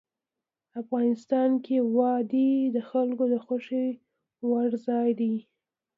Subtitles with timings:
[0.81, 3.85] افغانستان کې وادي د خلکو د خوښې
[4.49, 5.33] وړ ځای دی.